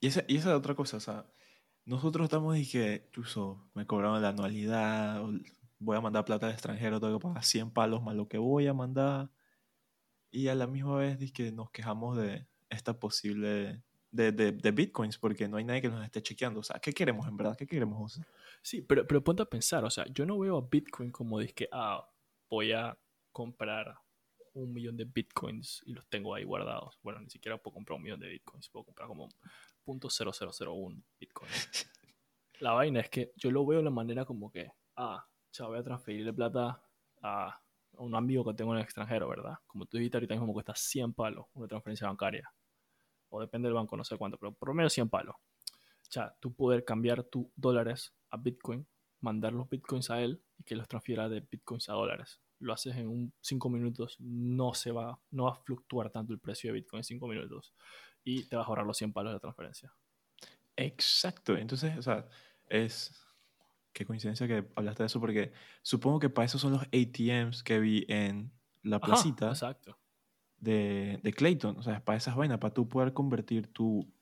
[0.00, 1.26] y, esa, y esa es otra cosa, o sea,
[1.86, 3.10] nosotros estamos y que,
[3.74, 5.22] me cobraron la anualidad,
[5.78, 8.66] voy a mandar plata al extranjero, tengo que pagar 100 palos más lo que voy
[8.66, 9.30] a mandar.
[10.30, 15.18] Y a la misma vez que nos quejamos de esta posible de, de, de, bitcoins
[15.18, 16.60] porque no hay nadie que nos esté chequeando.
[16.60, 17.56] O sea, ¿qué queremos en verdad?
[17.56, 18.26] ¿Qué queremos usar?
[18.62, 21.68] Sí, pero, pero ponte a pensar, o sea, yo no veo a bitcoin como que,
[21.72, 22.08] ah,
[22.48, 22.96] voy a
[23.32, 23.98] comprar
[24.54, 26.98] un millón de bitcoins y los tengo ahí guardados.
[27.02, 29.28] Bueno, ni siquiera puedo comprar un millón de bitcoins, puedo comprar como
[29.86, 31.50] .0001 bitcoin.
[32.60, 35.78] La vaina es que yo lo veo de la manera como que, ah, ya voy
[35.78, 36.82] a transferirle plata
[37.22, 37.60] a
[37.98, 39.54] un amigo que tengo en el extranjero, ¿verdad?
[39.66, 42.52] Como tú dijiste ahorita mismo cuesta 100 palos una transferencia bancaria.
[43.28, 45.34] O depende del banco, no sé cuánto, pero menos 100 palos.
[45.36, 48.86] O tú poder cambiar tus dólares a Bitcoin,
[49.20, 52.96] mandar los Bitcoins a él y que los transfiera de Bitcoins a dólares lo haces
[52.96, 56.74] en un 5 minutos, no se va, no va a fluctuar tanto el precio de
[56.80, 57.74] Bitcoin en 5 minutos
[58.24, 59.92] y te vas a ahorrar los 100 palos de transferencia.
[60.76, 62.26] Exacto, entonces, o sea,
[62.68, 63.20] es...
[63.92, 67.78] Qué coincidencia que hablaste de eso porque supongo que para eso son los ATMs que
[67.78, 68.50] vi en
[68.82, 69.96] la placita exacto.
[70.56, 74.12] De, de, Clayton, o sea, para esas vainas, para tú poder convertir tu,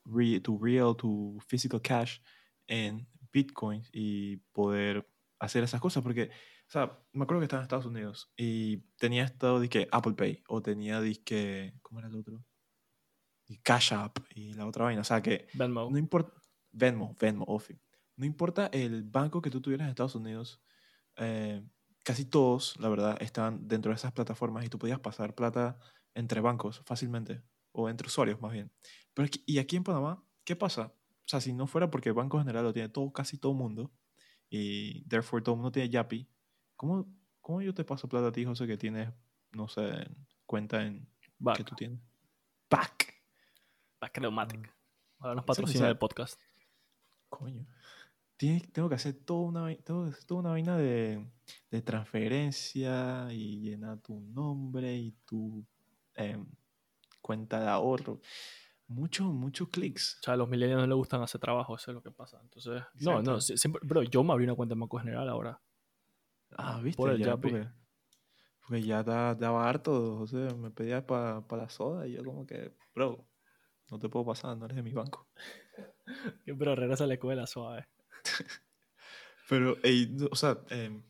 [0.42, 2.18] tu real, tu physical cash
[2.66, 6.30] en Bitcoin y poder hacer esas cosas porque
[6.68, 10.42] o sea, me acuerdo que estaba en Estados Unidos y tenía estado que Apple Pay
[10.48, 12.42] o tenía disque, ¿cómo era el otro?
[13.52, 15.02] Y Cash App y la otra vaina.
[15.02, 15.90] O sea que Venmo.
[15.90, 16.32] No importa,
[16.72, 17.78] Venmo, Venmo, Ofi.
[18.16, 20.62] No importa el banco que tú tuvieras en Estados Unidos,
[21.16, 21.62] eh,
[22.02, 25.78] casi todos, la verdad, estaban dentro de esas plataformas y tú podías pasar plata
[26.14, 28.72] entre bancos fácilmente o entre usuarios más bien.
[29.14, 30.94] Pero y aquí en Panamá, ¿qué pasa?
[31.18, 33.92] O sea, si no fuera porque el Banco General lo tiene todo, casi todo mundo
[34.48, 36.28] y therefore todo mundo tiene Yapi,
[36.76, 37.06] ¿Cómo,
[37.40, 39.08] ¿Cómo yo te paso plata a ti, José, que tienes,
[39.52, 40.08] no sé,
[40.46, 41.58] cuenta en Back.
[41.58, 42.00] que tú tienes.
[42.68, 43.11] Back.
[44.02, 44.68] Back Pneumatic.
[45.20, 46.40] Ahora nos patrocina el podcast.
[47.28, 47.64] Coño.
[48.36, 51.24] Tiene- tengo que hacer toda una, vai- tengo que hacer toda una vaina de,
[51.70, 55.64] de transferencia y llenar tu nombre y tu
[56.16, 56.44] em,
[57.20, 58.20] cuenta de ahorro.
[58.88, 60.18] Mucho, muchos clics.
[60.20, 62.40] O sea, a los millennials no les gustan hacer trabajo, eso es lo que pasa.
[62.42, 63.22] Entonces, no, Exacto.
[63.30, 65.62] no, si- siempre, bro, yo me abrí una cuenta en Banco General ahora.
[66.58, 66.96] Ah, viste.
[66.96, 67.68] Por el ya, porque,
[68.66, 70.16] porque ya da- daba harto.
[70.18, 73.24] O sea, me pedía para la soda y yo, como que, bro,
[73.92, 75.28] no te puedo pasar, no eres de mi banco.
[76.46, 77.86] Pero regresa a la escuela suave.
[79.48, 81.02] Pero, ey, no, o sea, em,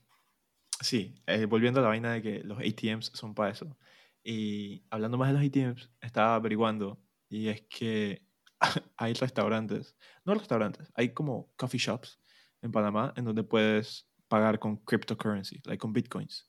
[0.81, 3.77] sí, eh, volviendo a la vaina de que los ATMs son para eso.
[4.25, 8.27] Y hablando más de los ATMs, estaba averiguando y es que
[8.97, 12.21] hay restaurantes, no restaurantes, hay como coffee shops
[12.62, 16.49] en Panamá en donde puedes pagar con cryptocurrency, like con bitcoins.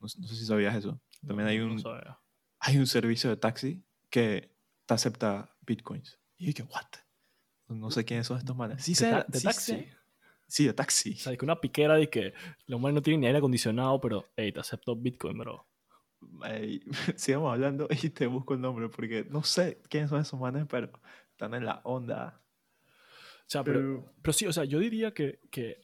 [0.00, 1.00] No, no sé si sabías eso.
[1.26, 2.18] También hay No un, sabía.
[2.60, 4.54] hay un servicio de taxi que
[4.86, 6.18] te acepta bitcoins.
[6.36, 6.86] Y yo dije, what?
[7.68, 8.82] No sé quiénes son estos manes.
[8.84, 9.72] Sí, ¿De ta- de sí taxi?
[9.72, 9.96] sé.
[10.46, 11.12] Sí, de taxi.
[11.14, 12.34] O sea, es que una piquera de que
[12.66, 15.66] los manes no tienen ni aire acondicionado, pero, hey, te acepto Bitcoin, bro.
[16.44, 16.80] Ey,
[17.16, 20.90] sigamos hablando y te busco el nombre porque no sé quiénes son esos manes, pero
[21.30, 22.42] están en la onda.
[22.86, 25.80] O sea, pero, pero sí, o sea, yo diría que, que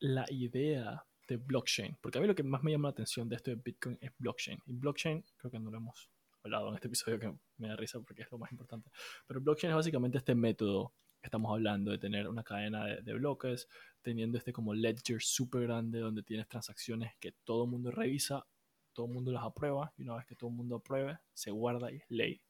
[0.00, 3.36] la idea de blockchain, porque a mí lo que más me llama la atención de
[3.36, 4.58] esto de Bitcoin es blockchain.
[4.66, 6.10] Y blockchain, creo que no lo hemos
[6.44, 8.90] hablado en este episodio que me da risa porque es lo más importante.
[9.26, 13.14] Pero blockchain es básicamente este método que estamos hablando de tener una cadena de, de
[13.14, 13.68] bloques,
[14.02, 18.44] teniendo este como ledger súper grande donde tienes transacciones que todo el mundo revisa,
[18.92, 21.92] todo el mundo las aprueba y una vez que todo el mundo apruebe, se guarda
[21.92, 22.42] y es ley.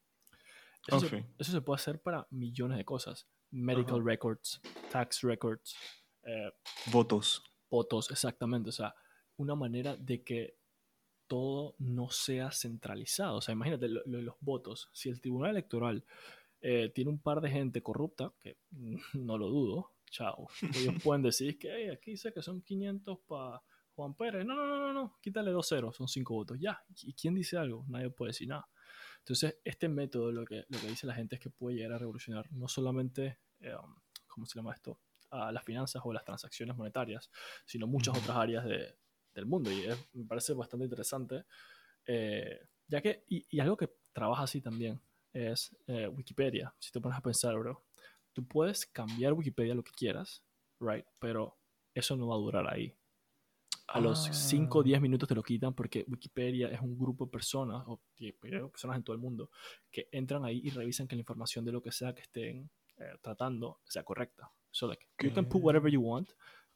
[0.87, 1.25] Eso, se, Ok.
[1.37, 3.27] eso se puede hacer para millones de cosas.
[3.51, 4.03] Medical Ajá.
[4.03, 4.59] records,
[4.91, 5.75] tax records,
[6.23, 6.51] eh,
[6.91, 7.43] Votos.
[7.69, 8.69] votos, exactamente.
[8.69, 8.95] O sea,
[9.37, 10.57] una manera de que
[11.27, 13.37] todo no sea centralizado.
[13.37, 14.89] O sea, imagínate lo, lo los votos.
[14.93, 16.03] Si el Tribunal Electoral
[16.61, 18.57] eh, tiene un par de gente corrupta, que
[19.13, 23.61] no lo dudo, chao, ellos pueden decir que "Hey, aquí dice que son 500 para
[23.95, 24.45] Juan Pérez.
[24.45, 26.57] No, no, no, no, no, quítale dos ceros, son cinco votos.
[26.59, 27.85] Ya, ¿y quién dice algo?
[27.87, 28.67] Nadie puede decir nada.
[29.19, 31.97] Entonces, este método lo que, lo que dice la gente es que puede llegar a
[31.97, 33.73] revolucionar no solamente, eh,
[34.27, 34.99] ¿cómo se llama esto?
[35.29, 37.29] A las finanzas o las transacciones monetarias,
[37.65, 38.95] sino muchas otras áreas de-
[39.33, 39.71] del mundo.
[39.71, 41.43] Y es- me parece bastante interesante,
[42.05, 44.99] eh, ya que, y, y algo que trabaja así también
[45.31, 46.73] es eh, Wikipedia.
[46.79, 47.83] Si te pones a pensar, bro,
[48.33, 50.43] tú puedes cambiar Wikipedia lo que quieras,
[50.79, 51.05] right?
[51.19, 51.57] Pero
[51.93, 52.95] eso no va a durar ahí.
[53.87, 54.83] A los 5 o Ah.
[54.85, 58.97] 10 minutos te lo quitan porque Wikipedia es un grupo de personas, o de personas
[58.97, 59.49] en todo el mundo,
[59.91, 63.17] que entran ahí y revisan que la información de lo que sea que estén eh,
[63.21, 64.49] tratando sea correcta.
[64.71, 66.29] So, like, you can put whatever you want,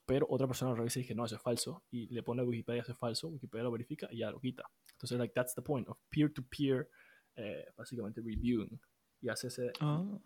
[0.07, 2.45] pero otra persona lo revisa y dice, no, eso es falso, y le pone a
[2.45, 4.63] Wikipedia, eso es falso, Wikipedia lo verifica y ya lo quita.
[4.93, 6.89] Entonces, like, that's the point of peer-to-peer,
[7.35, 8.79] eh, básicamente reviewing.
[9.19, 10.17] Y, hace ese, Ah,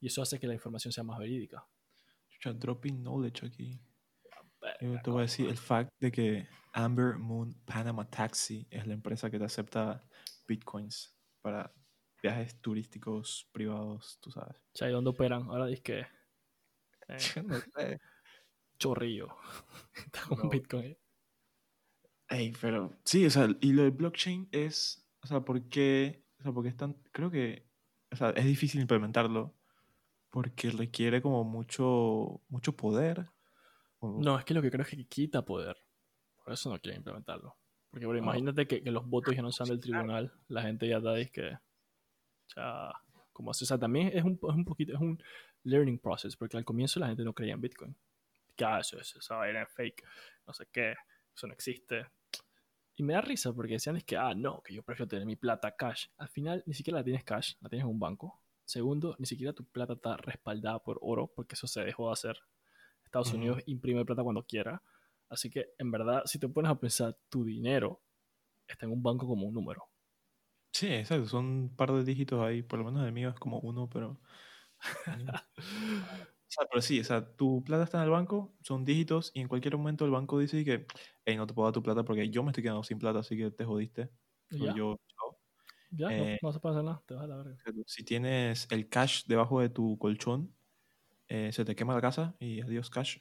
[0.00, 1.64] y eso hace que la información sea más verídica.
[2.28, 3.80] chucha, dropping knowledge aquí.
[4.80, 8.94] Yo te voy a decir el fact de que Amber Moon Panama Taxi es la
[8.94, 10.04] empresa que te acepta
[10.48, 11.72] bitcoins para
[12.20, 14.56] viajes turísticos privados, tú sabes.
[14.56, 15.42] O sea, ¿y dónde operan?
[15.44, 16.06] Ahora dice que
[17.08, 18.00] eh, no sé.
[18.82, 19.28] Chorrillo.
[19.94, 20.48] Está con No.
[20.50, 20.96] Bitcoin.
[22.28, 26.22] Ey, pero sí, o sea, y lo del blockchain es, o sea, ¿por qué?
[26.40, 27.66] O sea, porque es tan, creo que,
[28.10, 29.54] o sea, es difícil implementarlo
[30.30, 33.28] porque requiere como mucho, mucho poder.
[34.00, 35.76] No, es que lo que creo es que quita poder.
[36.42, 37.54] Por eso no quiere implementarlo.
[37.90, 38.22] Porque bro, Ah.
[38.22, 41.58] imagínate que, que los votos ya no sean del tribunal, la gente ya está que
[42.56, 42.90] ya
[43.32, 45.22] como así, o sea, también es un, es un poquito, es un
[45.64, 47.94] learning process, porque al comienzo la gente no creía en Bitcoin.
[48.56, 50.04] Que ah, eso es, esa vaina es fake,
[50.46, 50.94] no sé qué,
[51.34, 52.06] eso no existe.
[52.94, 55.36] Y me da risa porque decían es que, ah, no, que yo prefiero tener mi
[55.36, 56.08] plata cash.
[56.18, 58.42] Al final ni siquiera la tienes cash, la tienes en un banco.
[58.64, 62.38] Segundo, ni siquiera tu plata está respaldada por oro, porque eso se dejó de hacer.
[63.04, 63.32] Estados.
[63.32, 64.82] Unidos imprime plata cuando quiera.
[65.28, 68.02] Así que, en verdad, si te pones a pensar, tu dinero
[68.66, 69.88] está en un banco como un número.
[70.72, 73.58] Sí, exacto, son un par de dígitos ahí, por lo menos el mío es como
[73.60, 74.20] uno, pero...
[76.54, 79.48] Sea, pero sí, o sea, tu plata está en el banco, son dígitos, y en
[79.48, 80.86] cualquier momento el banco dice que,
[81.24, 83.36] hey, no te puedo dar tu plata porque yo me estoy quedando sin plata, así
[83.38, 84.10] que te jodiste.
[84.50, 85.38] Ya, yo, chao.
[85.90, 87.58] ya, no- eh, no, se puede hacer nada, te vas a la verga.
[87.86, 90.54] Si tienes el cash debajo de tu colchón,
[91.28, 93.18] eh, se te quema la casa y adiós cash.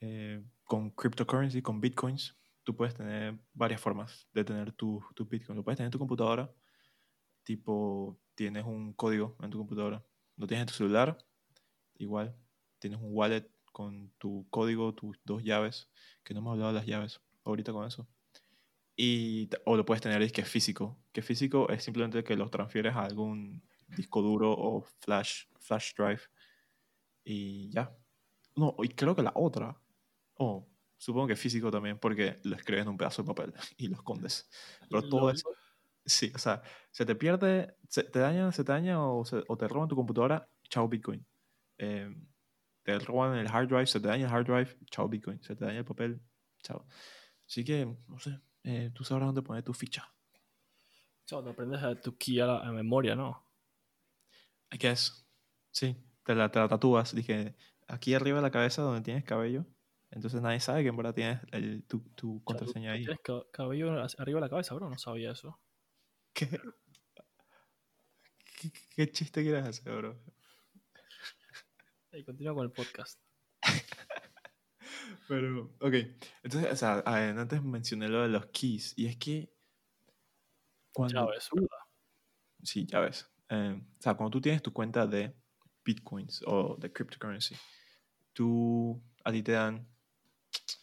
[0.00, 5.56] Eh, con cryptocurrency, con bitcoins, tú puedes tener varias formas de tener tu, tu bitcoin.
[5.56, 6.52] Lo puedes tener en tu computadora,
[7.44, 10.06] tipo, tienes un código en tu computadora.
[10.36, 11.18] Lo tienes en tu celular,
[12.02, 12.34] igual.
[12.78, 15.88] Tienes un wallet con tu código, tus dos llaves,
[16.24, 18.06] que no hemos hablado de las llaves ahorita con eso.
[18.96, 20.98] Y, o lo puedes tener es que físico.
[21.12, 26.20] Que físico es simplemente que los transfieres a algún disco duro o flash, flash drive.
[27.24, 27.96] Y ya.
[28.56, 29.80] No, y creo que la otra.
[30.34, 30.66] Oh,
[30.98, 34.48] supongo que físico también, porque lo escribes en un pedazo de papel y lo escondes.
[34.90, 35.48] Pero todo Lo- eso.
[36.04, 39.56] Sí, o sea, se te pierde, se te daña, se te daña o, se- o
[39.56, 41.24] te roban tu computadora, chao Bitcoin.
[41.78, 42.14] Eh,
[42.82, 45.42] te roban el hard drive, se te daña el hard drive, chao Bitcoin.
[45.42, 46.20] Se te daña el papel,
[46.62, 46.86] chao.
[47.46, 50.12] Así que, no sé, eh, tú sabrás dónde poner tu ficha.
[51.26, 53.46] Chao, te aprendes a tu key a, la, a memoria, ¿no?
[54.72, 55.26] I guess.
[55.70, 57.14] Sí, te la, te la tatúas.
[57.14, 57.56] Dije,
[57.86, 59.66] aquí arriba de la cabeza donde tienes cabello.
[60.10, 63.04] Entonces nadie sabe que en verdad tienes el- tu, tu contraseña ahí.
[63.04, 64.90] Tienes ca- cabello arriba de la cabeza, bro.
[64.90, 65.60] No sabía eso.
[66.34, 66.48] ¿Qué?
[68.60, 70.20] ¿Qué, qué chiste quieres hacer, bro?
[72.12, 73.18] Y continúa con el podcast.
[75.28, 75.94] Pero, ok.
[76.42, 78.92] Entonces, o sea, antes mencioné lo de los keys.
[78.96, 79.52] Y es que.
[80.92, 81.76] Cuando Ya ves, tú- ¿verdad?
[82.62, 83.30] Sí, ya ves.
[83.48, 85.34] Eh, o sea, cuando tú tienes tu cuenta de
[85.84, 87.56] bitcoins o de cryptocurrency,
[88.32, 89.88] tú, a ti te dan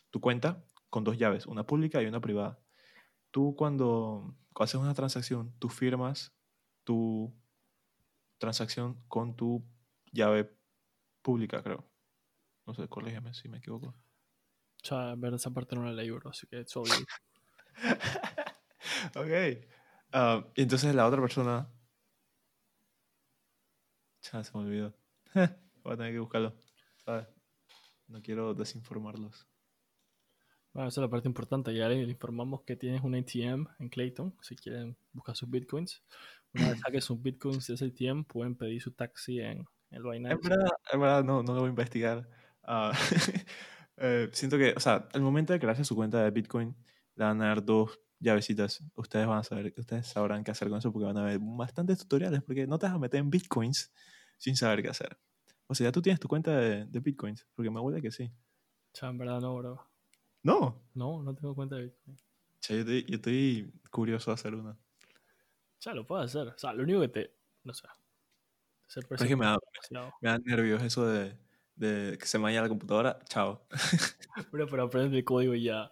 [0.10, 2.60] tu cuenta con dos llaves, una pública y una privada.
[3.32, 6.36] Tú cuando, cuando haces una transacción, tú firmas
[6.84, 7.34] tu
[8.40, 9.64] transacción con tu
[10.12, 10.59] llave
[11.22, 11.86] pública, creo.
[12.66, 13.88] No sé, corrígeme si me equivoco.
[13.88, 16.30] O sea, en verdad esa parte no la leí, bro.
[16.30, 17.06] Así que it's all good.
[19.16, 19.66] ok.
[20.14, 21.70] Ah, y entonces la otra persona.
[24.22, 24.94] Ya se me olvidó.
[25.84, 26.56] Voy a tener que buscarlo.
[27.04, 27.28] ¿sabes?
[28.08, 29.48] No quiero desinformarlos.
[30.74, 31.74] Bueno, esa es la parte importante.
[31.74, 34.38] Ya le le informamos que tienes un ATM en Clayton.
[34.42, 36.04] Si quieren buscar sus bitcoins.
[36.54, 40.12] Una vez saquen sus bitcoins de ese ATM, pueden pedir su taxi en el En
[40.12, 40.50] Binance.
[40.50, 42.30] verdad, en verdad no, no lo voy a investigar.
[42.64, 42.92] Ah,
[43.98, 46.76] eh, siento que, o sea, al momento de crearse su cuenta de Bitcoin,
[47.16, 48.84] le van a dar dos llavecitas.
[48.96, 51.98] Ustedes van a saber, ustedes sabrán qué hacer con eso porque van a ver bastantes
[52.00, 53.92] tutoriales porque no te vas a meter en Bitcoins
[54.38, 55.18] sin saber qué hacer.
[55.68, 58.32] O sea, ya tú tienes tu cuenta de, de Bitcoins, porque me huele que sí.
[58.94, 59.86] Sea, en verdad no, bro.
[60.44, 62.18] No, No, no tengo cuenta de bitcoin.
[62.62, 64.78] Che, yo, estoy, yo estoy curioso de hacer una.
[65.78, 66.54] Sea, lo puedes hacer.
[66.54, 67.36] O sea, lo único que te.
[67.64, 67.88] No sé.
[68.96, 69.58] Pero es que me da,
[70.22, 71.38] me da nervios eso de,
[71.76, 73.20] de que se me vaya la computadora.
[73.30, 73.68] Chao.
[74.52, 75.92] Bro, pero aprende el código y ya.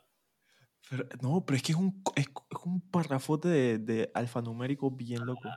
[0.89, 5.25] Pero, no, pero es que es un, es, es un parrafote de, de alfanumérico bien
[5.25, 5.49] loco.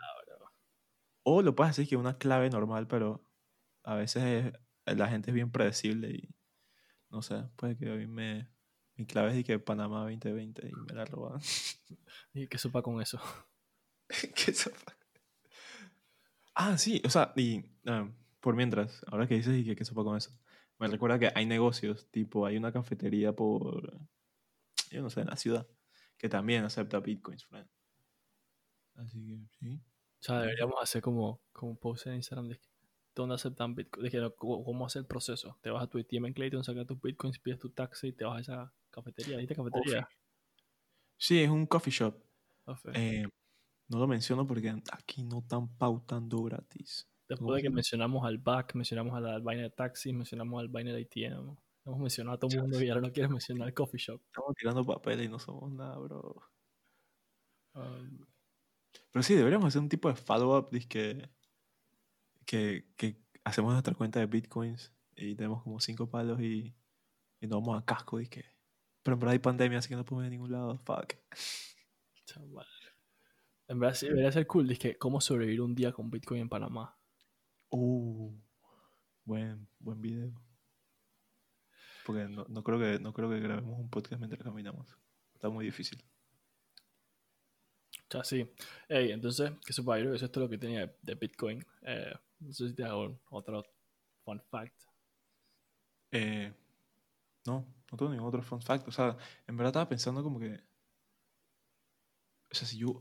[1.22, 3.26] O lo puedes hacer que una clave normal, pero
[3.84, 4.52] a veces
[4.86, 6.34] es- la gente es bien predecible y
[7.10, 8.50] no sé, puede que a mí me...
[8.96, 11.40] Mi clave es de que Panamá 2020 y me la roban.
[12.34, 13.20] Y que supa con eso.
[14.36, 14.99] ¿Qué sopa?
[16.62, 18.06] Ah, sí, o sea, y ah,
[18.38, 20.30] por mientras, ahora que dices y que qué sopa con eso,
[20.78, 23.98] me recuerda que hay negocios, tipo, hay una cafetería por,
[24.90, 25.66] yo no sé, en la ciudad,
[26.18, 27.66] que también acepta bitcoins, friend.
[28.96, 29.80] Así que, sí.
[30.20, 32.60] O sea, deberíamos hacer como, como un post en Instagram de
[33.14, 34.10] dónde aceptan bitcoin.
[34.10, 35.58] De cómo, hacer el proceso.
[35.62, 38.26] Te vas a tu ATM en Clayton, sacas tus bitcoins, pides tu taxi y te
[38.26, 39.38] vas a esa cafetería.
[39.38, 40.06] ¿Viste cafetería?
[41.16, 42.22] Sí, es un coffee shop.
[42.92, 43.26] Eh,
[43.90, 47.08] no lo menciono porque aquí no están pautando gratis.
[47.28, 50.92] Después de que mencionamos al back, mencionamos a la vaina de taxi, mencionamos al vaina
[50.92, 51.56] de ATM.
[51.84, 54.20] Hemos mencionado a todo el mundo y ahora no quieres mencionar el coffee shop.
[54.26, 56.40] Estamos tirando papel y no somos nada, bro.
[57.74, 58.26] Um,
[59.10, 61.28] Pero sí, deberíamos hacer un tipo de follow-up, que,
[62.46, 66.76] que, que hacemos nuestra cuenta de bitcoins y tenemos como cinco palos y,
[67.40, 68.44] y nos vamos a casco, que
[69.02, 70.78] Pero en verdad hay pandemia, así que no podemos ir a ningún lado.
[70.78, 71.14] Fuck.
[72.24, 72.79] chaval.
[73.70, 74.66] En verdad sí, debería ser cool.
[74.66, 76.98] Dice cómo sobrevivir un día con Bitcoin en Panamá.
[77.68, 78.36] Uh,
[79.24, 80.32] buen, buen video.
[82.04, 84.88] Porque no, no creo que, no creo que grabemos un podcast mientras caminamos.
[85.34, 86.02] Está muy difícil.
[87.92, 88.50] O sea, sí.
[88.88, 91.14] Ey, entonces, que sepa, yo creo que eso es todo lo que tenía de, de
[91.14, 91.64] Bitcoin.
[91.82, 93.62] Eh, no sé si te hago otro
[94.24, 94.82] fun fact.
[96.10, 96.52] Eh,
[97.46, 98.88] no, no tengo ningún otro fun fact.
[98.88, 99.16] O sea,
[99.46, 100.60] en verdad estaba pensando como que.
[102.50, 103.00] O sea, si yo.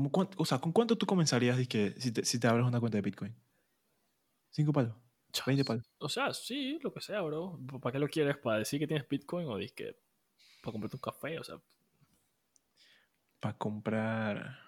[0.00, 2.80] Como cuánto, o sea, ¿con cuánto tú comenzarías dizque, si, te, si te abres una
[2.80, 3.36] cuenta de Bitcoin?
[4.48, 4.96] ¿Cinco palos?
[5.30, 5.46] Chas.
[5.46, 5.84] ¿20 palos?
[5.98, 7.60] O sea, sí, lo que sea, bro.
[7.82, 8.38] ¿Para qué lo quieres?
[8.38, 9.98] ¿Para decir que tienes Bitcoin o dices que
[10.62, 11.38] para comprarte un café?
[11.38, 11.60] O sea,
[13.40, 14.58] Para comprar.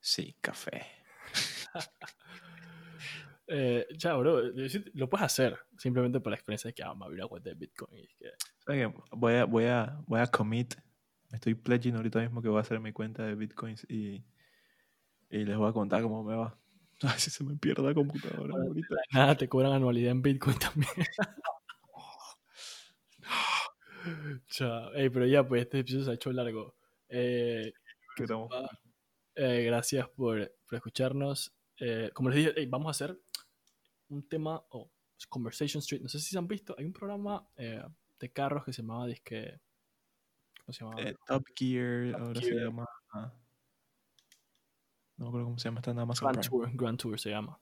[0.00, 0.84] Sí, café.
[3.46, 4.42] eh, ya, bro,
[4.94, 7.54] lo puedes hacer simplemente por la experiencia de que ah, me abrí una cuenta de
[7.54, 7.94] Bitcoin.
[7.94, 8.10] Y es
[8.66, 8.92] que.
[9.12, 10.74] Voy a, voy, a, voy a commit.
[11.32, 14.24] Estoy pledging ahorita mismo que voy a hacer mi cuenta de Bitcoins y,
[15.30, 16.56] y les voy a contar cómo me va.
[17.02, 18.94] Ay, si se me pierde la computadora ahorita.
[19.12, 20.92] nada, te cobran anualidad en Bitcoin también.
[24.48, 26.76] Cha, ey, pero ya, pues este episodio se ha hecho largo.
[27.08, 27.72] Eh,
[28.18, 28.50] estamos-
[29.34, 31.54] eh, gracias por, por escucharnos.
[31.80, 33.18] Eh, como les dije, hey, vamos a hacer
[34.08, 34.90] un tema, o
[35.28, 36.02] Conversation Street.
[36.02, 36.74] No sé si se han visto.
[36.78, 37.82] Hay un programa eh,
[38.20, 39.60] de carros que se llamaba Disque.
[40.64, 41.02] ¿Cómo se llamaba?
[41.02, 42.52] Eh, Top Gear, Top ahora Gear.
[42.52, 42.86] se llama.
[45.16, 46.66] No me acuerdo cómo se llama, está en Amazon Grand Prime.
[46.66, 47.60] Tour, Grand Tour se llama.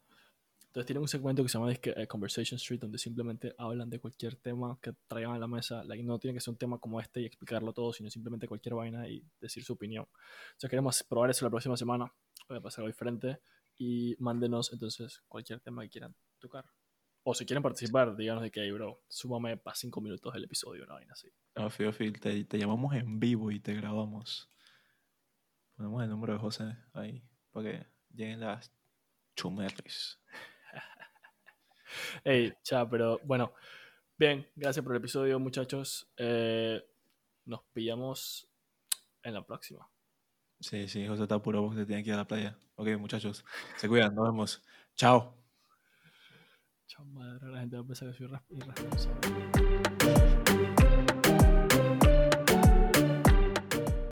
[0.73, 4.37] Entonces tienen un segmento que se llama eh, Conversation Street, donde simplemente hablan de cualquier
[4.37, 5.85] tema que traigan a la mesa.
[5.85, 8.75] Like, no tiene que ser un tema como este y explicarlo todo, sino simplemente cualquier
[8.75, 10.05] vaina y decir su opinión.
[10.05, 12.11] O sea, queremos probar eso la próxima semana.
[12.49, 13.41] Voy a pasar algo diferente.
[13.77, 16.65] Y mándenos entonces cualquier tema que quieran tocar.
[17.25, 20.95] O si quieren participar, díganos de "Hey, bro, súmame para 5 minutos el episodio, una
[20.95, 21.29] vaina así.
[21.71, 24.49] Fío, Phil, te, te llamamos en vivo y te grabamos.
[25.77, 28.73] Ponemos el número de José ahí para que lleguen las
[29.37, 30.19] chumerris.
[32.25, 33.53] Hey, cha, pero bueno.
[34.19, 36.09] Bien, gracias por el episodio, muchachos.
[36.17, 36.81] Eh,
[37.45, 38.49] nos pillamos
[39.23, 39.89] en la próxima.
[40.61, 42.57] Sí, sí, José está puro porque tiene que ir a la playa.
[42.77, 43.45] Ok, muchachos,
[43.77, 44.63] se cuidan, nos vemos.
[44.95, 45.42] Chao.
[46.95, 49.72] Chao, madre, la gente va a pensar que soy irres- irresponsable.